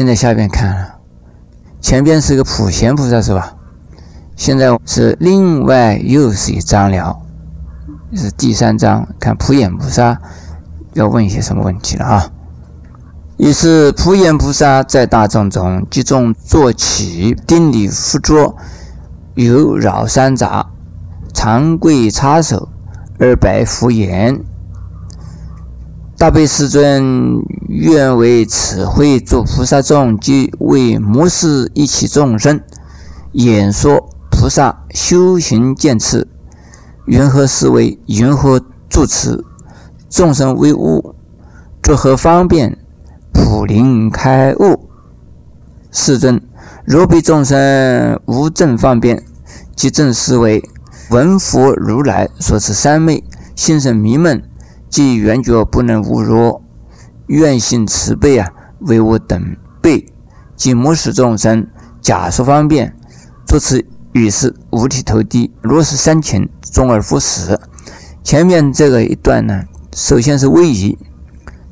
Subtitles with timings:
[0.00, 0.94] 现在下边看了，
[1.78, 3.54] 前边是个普贤菩萨是吧？
[4.34, 7.20] 现在是另外又是一张了，
[8.14, 10.18] 是第三章，看普眼菩萨
[10.94, 12.30] 要问一些什么问题了啊？
[13.36, 18.56] 于是普眼菩萨在大众中集中坐起，定礼趺坐，
[19.34, 20.64] 又绕三匝，
[21.34, 22.70] 长跪插手，
[23.18, 24.42] 而拜佛言。
[26.20, 32.60] 大悲世尊愿为此会诸菩萨众及为末世一切众生
[33.32, 36.28] 演说菩萨修行见次，
[37.06, 37.98] 云何思维？
[38.04, 38.60] 云何
[38.90, 39.42] 住持？
[40.10, 41.14] 众生为物，
[41.82, 42.76] 作何方便？
[43.32, 44.90] 普灵开悟。
[45.90, 46.38] 世尊，
[46.84, 49.24] 若彼众生无正方便，
[49.74, 50.62] 即正思维，
[51.08, 53.24] 闻佛如来所持三昧，
[53.56, 54.49] 心生迷闷。
[54.90, 56.60] 即圆觉不能悟入，
[57.28, 60.04] 愿行慈悲啊，为我等辈
[60.56, 61.64] 及末世众生
[62.00, 62.92] 假说方便，
[63.46, 67.56] 作此语是五体投地，若是三情，终而复始。
[68.24, 69.62] 前面这个一段呢，
[69.94, 70.98] 首先是位移，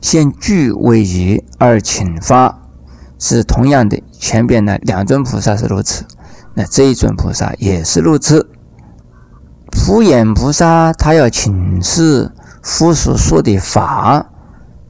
[0.00, 2.62] 先具位移而请发，
[3.18, 4.00] 是同样的。
[4.12, 6.04] 前边呢两尊菩萨是如此，
[6.54, 8.48] 那这一尊菩萨也是如此。
[9.72, 12.30] 普眼菩萨他要请示。
[12.62, 14.26] 佛所说的法，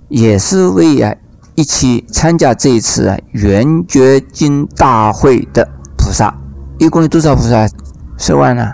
[0.08, 1.14] 也是为啊
[1.55, 6.34] 一起参加这一次啊圆觉经大会的菩萨，
[6.78, 7.69] 一共有多少菩萨？
[8.16, 8.72] 十万呢？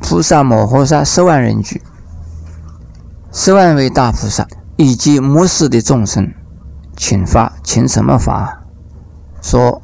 [0.00, 1.82] 菩萨摩诃萨十万人聚，
[3.32, 4.46] 十万位大菩萨
[4.76, 6.32] 以及末世的众生，
[6.96, 8.62] 请法，请什么法？
[9.40, 9.82] 说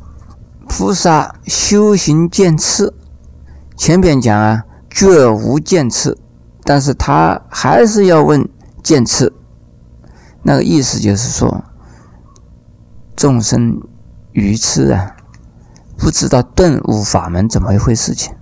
[0.68, 2.94] 菩萨修行见次，
[3.76, 6.18] 前边讲啊绝无见次。
[6.64, 8.48] 但是他还是要问
[8.82, 9.32] 见次，
[10.42, 11.62] 那个意思就是说，
[13.14, 13.80] 众生
[14.32, 15.14] 愚痴啊，
[15.96, 18.34] 不知道顿悟法门怎么一回事情，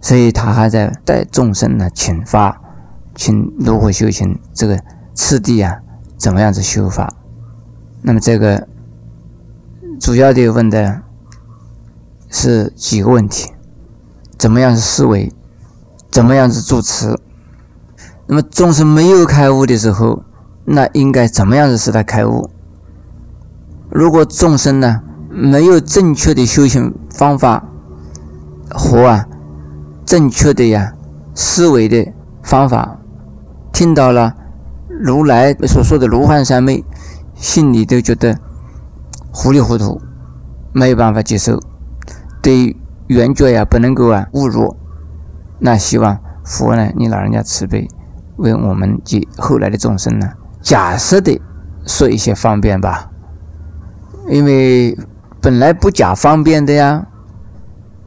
[0.00, 2.60] 所以他还在带众生呢，请发，
[3.14, 4.80] 请如何修行，这个
[5.14, 5.80] 次第啊，
[6.16, 7.12] 怎么样子修法？
[8.02, 8.68] 那么这个
[9.98, 11.02] 主要的问的
[12.30, 13.52] 是几个问题：
[14.38, 15.32] 怎么样是思维？
[16.14, 17.18] 怎么样子住持？
[18.28, 20.22] 那么众生没有开悟的时候，
[20.64, 22.48] 那应该怎么样子使他开悟？
[23.90, 27.64] 如果众生呢没有正确的修行方法
[28.70, 29.26] 和啊
[30.06, 30.94] 正确的呀
[31.34, 32.12] 思维的
[32.44, 32.96] 方法，
[33.72, 34.32] 听到了
[34.88, 36.84] 如来所说的如幻三昧，
[37.34, 38.38] 心里都觉得
[39.32, 40.00] 糊里糊涂，
[40.72, 41.58] 没有办法接受，
[42.40, 42.76] 对
[43.08, 44.76] 圆觉呀不能够啊悟入。
[45.66, 47.88] 那希望佛呢，你老人家慈悲，
[48.36, 50.30] 为我们及后来的众生呢，
[50.60, 51.40] 假设的
[51.86, 53.10] 说一些方便吧。
[54.28, 54.94] 因为
[55.40, 57.06] 本来不假方便的呀，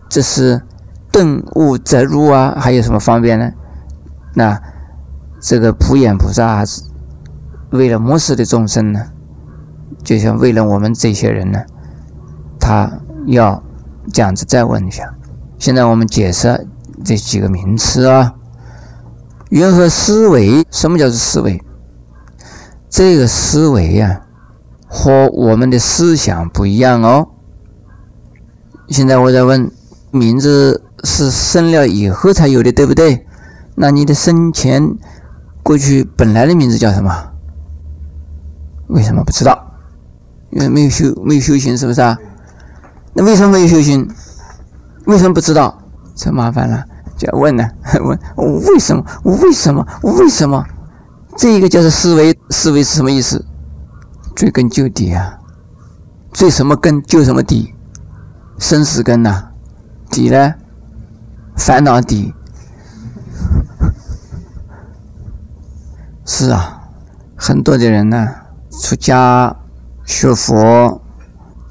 [0.08, 0.62] 这是
[1.12, 3.52] 顿悟则入啊，还有什么方便呢？
[4.36, 4.62] 那
[5.40, 6.84] 这个普眼菩萨是
[7.72, 9.04] 为了末世的众生呢，
[10.04, 11.60] 就像为了我们这些人呢，
[12.60, 13.64] 他要
[14.14, 15.12] 这样子再问一下。
[15.58, 16.68] 现在我们解释。
[17.08, 18.34] 这几个名词啊，
[19.50, 20.68] 缘何思维？
[20.70, 21.64] 什么叫做思维？
[22.90, 24.24] 这个思维呀，
[24.86, 27.30] 和我们的思想不一样哦。
[28.90, 29.72] 现在我在问，
[30.12, 33.26] 名字是生了以后才有的，对不对？
[33.76, 34.98] 那你的生前
[35.64, 37.32] 过去本来的名字叫什么？
[38.88, 39.72] 为什么不知道？
[40.50, 42.18] 因为没有修，没有修行，是不是啊？
[43.14, 44.06] 那为什么没有修行？
[45.06, 45.82] 为什么不知道？
[46.20, 46.84] 这麻烦了，
[47.18, 47.68] 就问呢？
[48.06, 48.18] 问
[48.66, 49.04] 为什么？
[49.24, 49.86] 为什么？
[50.04, 50.64] 为什么？
[51.36, 53.44] 这一个叫做思维，思维是什么意思？
[54.36, 55.40] 追根究底啊！
[56.32, 57.74] 追什么根，究什么底？
[58.60, 59.50] 生死根呐，
[60.12, 60.54] 底呢？
[61.56, 62.34] 烦恼底。
[66.26, 66.82] 是啊，
[67.36, 68.28] 很多的人呢，
[68.70, 69.56] 出家
[70.06, 71.02] 学佛，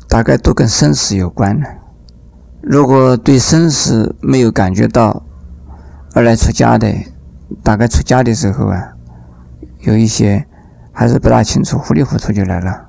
[0.08, 1.68] 大概都跟生死有关的。
[2.62, 5.22] 如果对生死没有感觉到
[6.16, 6.90] 而来出家的，
[7.62, 8.94] 大概出家的时候啊，
[9.80, 10.46] 有一些
[10.90, 12.88] 还是不大清楚，糊里糊涂就来了。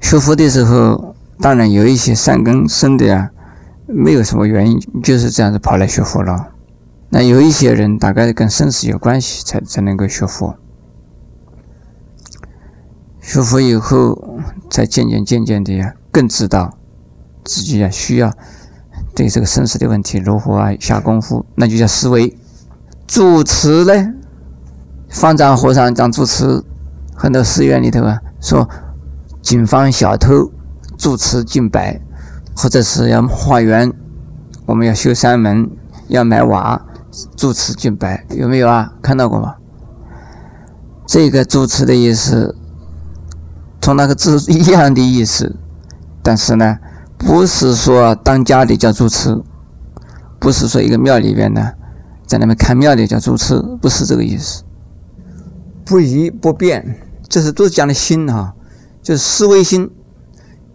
[0.00, 3.30] 学佛的时候，当然有一些善根深的呀，
[3.86, 6.48] 没有什么原因，就是这样子跑来学佛了。
[7.10, 10.56] 那有一些人大概跟生死有关系，才才能够学佛。
[13.20, 16.76] 学佛以后，才渐渐渐渐的呀，更知道
[17.44, 18.32] 自己呀需要。
[19.14, 22.36] 对这个生死的问题如何啊下功夫，那就叫思维。
[23.10, 24.14] 主持呢，
[25.08, 26.62] 方丈和尚讲主持，
[27.12, 28.68] 很多寺院里头啊说，
[29.42, 30.48] 警方小偷
[30.96, 32.00] 主持敬拜，
[32.54, 33.92] 或者是要化缘，
[34.64, 35.68] 我们要修山门，
[36.06, 36.80] 要买瓦，
[37.34, 38.92] 主持敬拜，有没有啊？
[39.02, 39.56] 看到过吗？
[41.04, 42.54] 这个主持的意思，
[43.80, 45.56] 从那个字一样的意思，
[46.22, 46.78] 但是呢，
[47.18, 49.42] 不是说当家的叫主持，
[50.38, 51.72] 不是说一个庙里边呢，
[52.30, 54.62] 在那边看庙的叫住持，不是这个意思。
[55.84, 58.54] 不移不变，这是都是讲的心哈，
[59.02, 59.90] 就是思维心，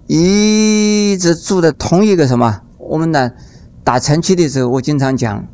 [0.05, 2.61] 一直住在同一个什么？
[2.77, 3.31] 我们呢，
[3.85, 5.47] 打禅期的时候，我经常讲。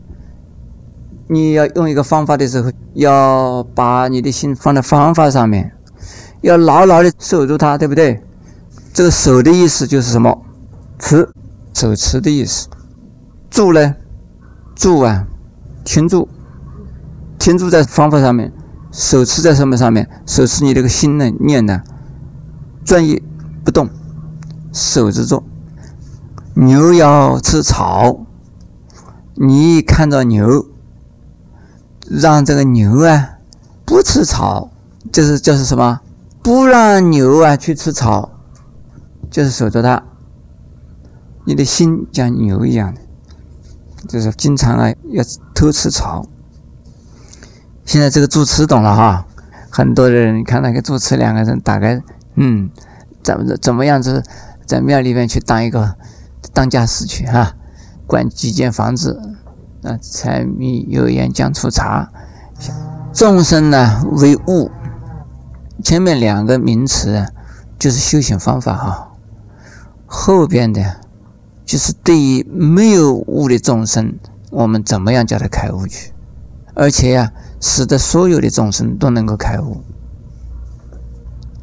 [1.28, 5.72] 你要用一个方法的时候，要把你的心放在方法上面，
[6.42, 8.20] 要牢牢的守住它，对不对？
[8.92, 10.44] 这个守的意思就是什么？
[10.98, 11.30] 持，
[11.76, 12.68] 手持的意思。
[13.52, 13.96] 住呢？
[14.76, 15.28] 住啊，
[15.84, 16.28] 停住，
[17.40, 18.52] 停住在方法上面，
[18.92, 20.10] 手持在什么上面？
[20.26, 21.82] 手持你这个心呢，念呢，
[22.86, 23.22] 专一
[23.64, 23.90] 不动，
[24.72, 25.44] 守着做。
[26.54, 28.26] 牛要吃草，
[29.36, 30.68] 你看到牛。
[32.10, 33.38] 让这个牛啊
[33.86, 34.70] 不吃草，
[35.14, 36.02] 就是就是什么？
[36.44, 38.32] 不让牛啊去吃草，
[39.30, 40.04] 就是守着它。
[41.46, 43.01] 你的心像牛一样的，
[44.08, 46.26] 就是经常啊要偷吃草。
[47.86, 49.26] 现在这个主持懂了哈，
[49.70, 52.02] 很多人你看那个主持两个人大概
[52.36, 52.70] 嗯
[53.24, 54.24] 怎么怎么样子
[54.66, 55.96] 在庙里面去当一个
[56.54, 57.56] 当家师去哈，
[58.08, 59.22] 管几间房子。
[59.84, 62.12] 啊柴米油盐酱醋茶，
[63.12, 64.70] 众生呢为物，
[65.84, 67.26] 前面两个名词
[67.80, 69.12] 就是修行方法哈，
[70.06, 71.01] 后边的，
[71.72, 74.20] 就是对于没有悟的众生，
[74.50, 76.12] 我们怎么样叫他开悟去，
[76.74, 77.32] 而且呀，
[77.62, 79.82] 使得所有的众生都能够开悟。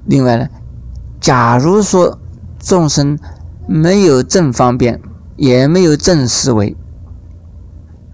[0.07, 0.49] 另外呢，
[1.21, 2.19] 假如说
[2.59, 3.19] 众生
[3.67, 4.99] 没有正方便，
[5.37, 6.75] 也没有正思维。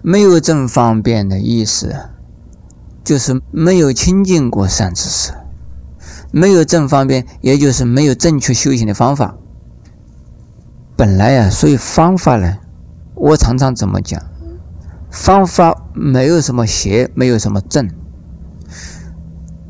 [0.02, 1.94] 没有正方便的意思，
[3.05, 5.32] 就是没有亲近过善知识。
[6.32, 9.37] 没有正方便，也就是没有正确修行的方法。
[10.96, 12.58] 本来呀，所以方法呢，
[13.14, 14.23] 我常常怎么讲？
[15.11, 17.91] 方法没有什么邪，没有什么正，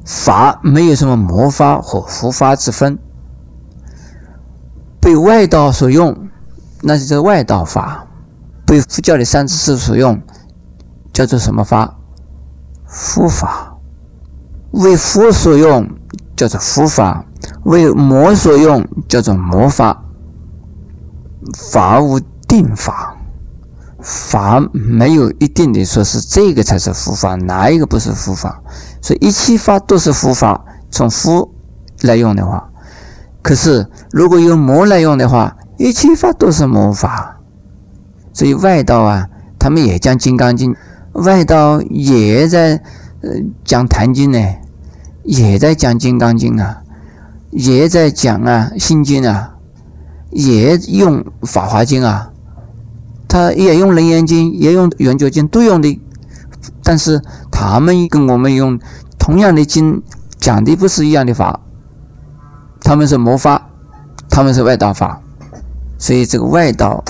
[0.04, 2.98] 法没有什么魔法和佛法之分。
[5.00, 6.28] 被外道所用，
[6.82, 8.06] 那是叫外道法。
[8.66, 10.20] 被佛教的三知识所用，
[11.12, 11.96] 叫做什么法？
[12.86, 13.78] 佛法。
[14.72, 15.88] 为佛所用，
[16.36, 17.24] 叫做佛法；
[17.64, 20.03] 为魔所用，叫做魔法。
[21.52, 22.18] 法无
[22.48, 23.16] 定法，
[24.00, 28.62] 法没有一定的说是这个才是佛法，哪一个不是佛法？
[29.00, 30.64] 所以一切法都是佛法。
[30.90, 31.50] 从佛
[32.02, 32.70] 来用的话，
[33.42, 37.40] 可是如果用魔来用的话，一切法都是魔法。
[38.32, 40.72] 所以外道啊，他们也讲《金刚经》，
[41.24, 42.80] 外道也在
[43.22, 43.30] 呃
[43.64, 44.54] 讲《坛经》呢，
[45.24, 46.82] 也在讲《金刚经》啊，
[47.50, 49.53] 也在讲啊《心经》啊，
[50.34, 52.30] 也用《法华经》啊，
[53.26, 55.98] 他也用《楞严经》，也用《圆觉经》，都用的。
[56.82, 58.78] 但是他们跟我们用
[59.18, 60.02] 同样的经
[60.38, 61.60] 讲的不是一样的法，
[62.82, 63.70] 他们是魔法，
[64.28, 65.22] 他们是外道法，
[65.96, 67.02] 所以这个外道。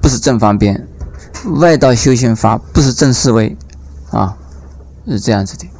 [0.00, 0.88] 不是正方便，
[1.60, 3.56] 外道修行法不是正思维，
[4.10, 4.36] 啊，
[5.06, 5.70] 是这样子的。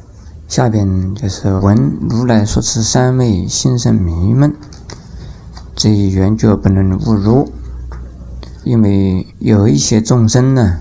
[0.47, 4.55] 下边就是闻如来说持三昧心生迷闷，
[5.75, 7.51] 这一缘觉不能误入，
[8.63, 10.77] 因为有一些众生呢，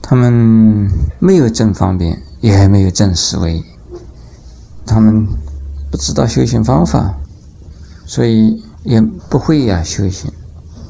[0.00, 3.62] 他们没有正方便，也没有正思维，
[4.86, 5.26] 他们
[5.90, 7.14] 不知道修行方法，
[8.06, 10.32] 所以也不会呀修行。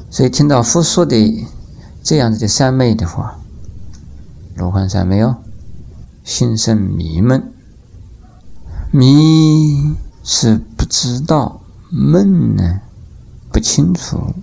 [0.09, 1.45] 所以听到佛说的
[2.01, 3.39] 这样子的三昧的话，
[4.55, 5.37] 罗汉三昧哦，
[6.23, 7.51] 心生迷闷。
[8.89, 12.81] 迷是不知道，闷呢
[13.51, 14.33] 不清楚。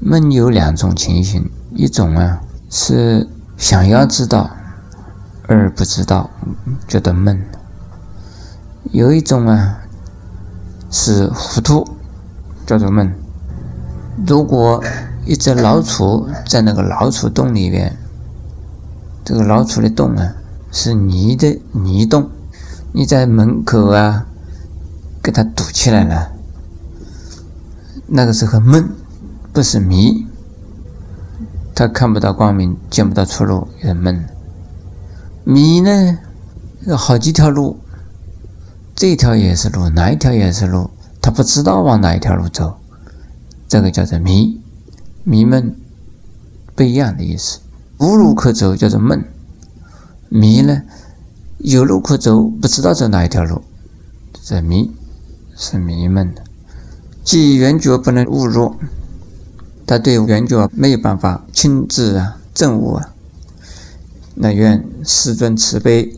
[0.00, 4.48] 闷有两种情形，一种啊是想要知道
[5.46, 6.30] 而不知道，
[6.86, 7.36] 觉得闷；
[8.92, 9.80] 有一种啊
[10.90, 11.86] 是糊涂，
[12.64, 13.12] 叫做闷。
[14.26, 14.82] 如果
[15.26, 17.94] 一只老鼠在那个老鼠洞里边，
[19.24, 20.34] 这个老鼠的洞啊
[20.70, 22.30] 是泥的泥洞，
[22.92, 24.26] 你在门口啊
[25.28, 26.32] 给它堵起来了，
[28.06, 28.88] 那个时候闷，
[29.52, 30.26] 不是迷，
[31.74, 34.24] 他看不到光明，见不到出路，也闷。
[35.44, 36.18] 迷呢
[36.86, 37.78] 有好几条路，
[38.96, 40.88] 这条也是路，哪一条也是路，
[41.20, 42.78] 他不知道往哪一条路走，
[43.68, 44.58] 这个叫做迷，
[45.24, 45.76] 迷闷
[46.74, 47.58] 不一样的意思。
[47.98, 49.22] 无路可走叫做闷，
[50.30, 50.84] 迷呢
[51.58, 53.60] 有路可走，不知道走哪一条路，
[54.42, 54.90] 这迷。
[55.58, 56.42] 是迷闷的。
[57.22, 58.76] 即圆觉不能悟入，
[59.86, 63.12] 他对圆觉没有办法亲自啊证悟啊。
[64.34, 66.16] 那愿世尊慈悲，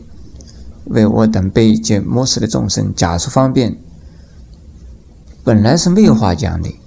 [0.84, 3.76] 为我等被解末世的众生假说方便。
[5.42, 6.78] 本来是没有话讲的，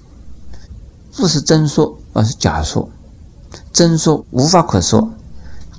[1.18, 2.88] 不是真说，而是假说。
[3.72, 5.12] 真说无法可说，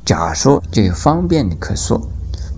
[0.05, 2.09] 假说就有方便可说。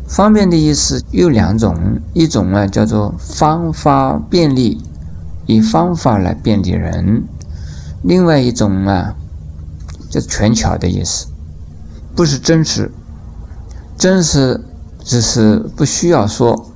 [0.09, 4.81] 方便的意思有两种，一种呢叫做方法便利，
[5.47, 7.23] 以方法来便利人；
[8.03, 9.15] 另外一种啊，
[10.09, 11.27] 就是权巧的意思，
[12.15, 12.91] 不是真实。
[13.99, 14.63] 真实
[15.03, 16.71] 只是不需要说，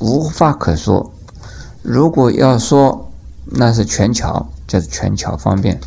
[0.00, 1.12] 无话可说。
[1.82, 3.12] 如果要说，
[3.46, 5.80] 那是权巧，就是权巧方便。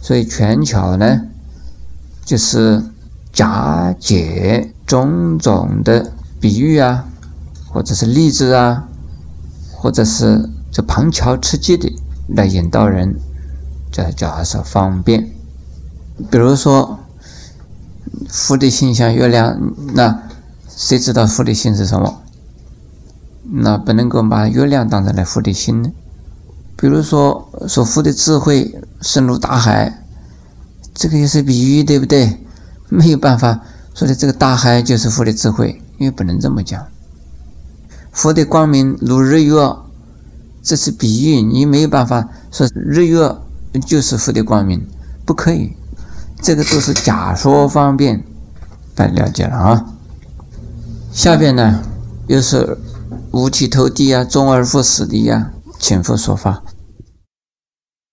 [0.00, 1.22] 所以权巧呢，
[2.24, 2.82] 就是
[3.36, 7.04] 假借种种的比喻啊，
[7.68, 8.88] 或者是例子啊，
[9.74, 11.92] 或者是这旁敲侧击的
[12.28, 13.14] 来引导人，
[13.92, 15.30] 这叫是方便。
[16.30, 16.98] 比如说，
[18.26, 19.60] 佛的形象月亮，
[19.92, 20.18] 那
[20.66, 22.22] 谁知道佛的心是什么？
[23.42, 25.92] 那不能够把月亮当成了佛的心呢？
[26.74, 30.02] 比如说，说佛的智慧深入大海，
[30.94, 32.38] 这个也是比喻，对不对？
[32.88, 33.60] 没有办法
[33.94, 36.86] 说的这个大海就是佛的智慧，因为不能这么讲。
[38.12, 39.76] 佛的光明如日月，
[40.62, 43.36] 这是比喻，你没有办法说日月
[43.86, 44.86] 就是佛的光明，
[45.24, 45.76] 不可以。
[46.42, 48.24] 这个都是假说方便，
[48.94, 49.86] 大家了解了啊。
[51.12, 51.82] 下边呢，
[52.26, 52.78] 又是
[53.32, 55.50] 五体投地啊，周而复始的呀。
[55.78, 56.62] 请佛说法。